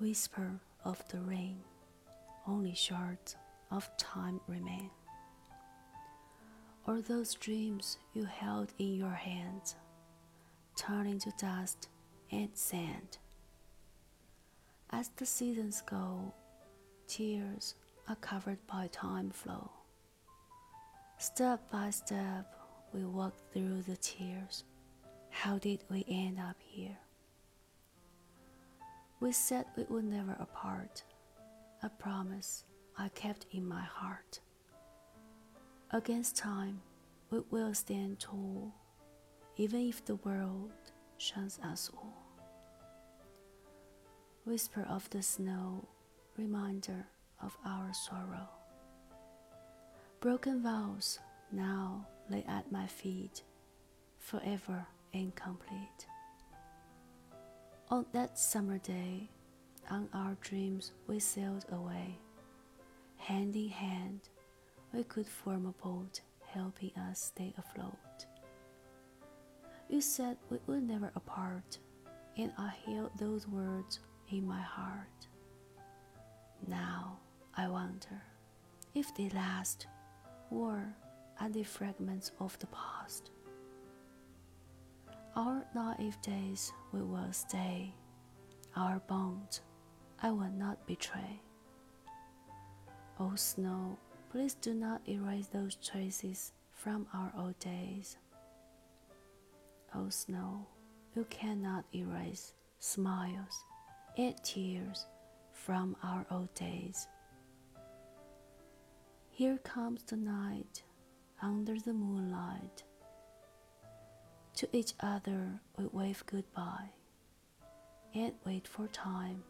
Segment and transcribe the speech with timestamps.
[0.00, 1.58] whisper of the rain,
[2.46, 3.36] only shards
[3.70, 4.90] of time remain.
[6.86, 9.76] Or those dreams you held in your hands,
[10.76, 11.88] turning to dust
[12.30, 13.18] and sand.
[14.90, 16.32] As the seasons go,
[17.06, 17.74] tears
[18.08, 19.70] are covered by time flow.
[21.18, 22.54] Step by step,
[22.94, 24.64] we walk through the tears.
[25.30, 26.96] How did we end up here?
[29.20, 31.02] We said we would never apart,
[31.82, 32.64] a promise
[32.96, 34.40] I kept in my heart.
[35.90, 36.80] Against time,
[37.30, 38.72] we will stand tall,
[39.56, 40.70] even if the world
[41.16, 42.28] shuns us all.
[44.44, 45.88] Whisper of the snow,
[46.36, 47.04] reminder
[47.42, 48.48] of our sorrow.
[50.20, 51.18] Broken vows
[51.50, 53.42] now lay at my feet,
[54.18, 56.06] forever incomplete.
[57.90, 59.30] On that summer day,
[59.90, 62.18] on our dreams we sailed away.
[63.16, 64.20] Hand in hand,
[64.92, 66.20] we could form a boat
[66.52, 68.26] helping us stay afloat.
[69.88, 71.78] You said we would never apart,
[72.36, 74.00] and I held those words
[74.30, 75.26] in my heart.
[76.66, 77.20] Now
[77.54, 78.22] I wonder
[78.94, 79.86] if they last,
[80.50, 80.94] or
[81.40, 83.30] are they fragments of the past?
[85.38, 87.94] Our naive days we will stay,
[88.74, 89.60] our bonds
[90.20, 91.40] I will not betray.
[93.20, 93.96] Oh, snow,
[94.32, 98.16] please do not erase those traces from our old days.
[99.94, 100.66] Oh, snow,
[101.14, 103.62] you cannot erase smiles
[104.16, 105.06] and tears
[105.52, 107.06] from our old days.
[109.30, 110.82] Here comes the night
[111.40, 112.82] under the moonlight
[114.58, 116.90] to each other we wave goodbye
[118.12, 119.40] and wait for time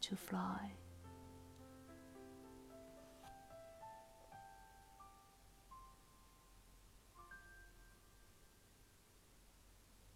[0.00, 0.70] to fly.